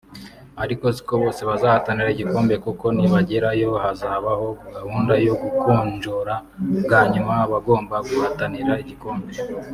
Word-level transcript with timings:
ariko 0.63 0.85
siko 0.95 1.13
bose 1.23 1.41
bazahatanira 1.49 2.09
igikombe 2.11 2.55
kuko 2.65 2.85
nibagerayo 2.95 3.69
hazabaho 3.83 4.47
gahunda 4.73 5.13
yo 5.25 5.33
kujonjora 5.43 6.35
bwa 6.83 7.01
nyuma 7.11 7.33
abagomba 7.45 7.95
guhatanira 8.07 8.73
igikombe 8.83 9.33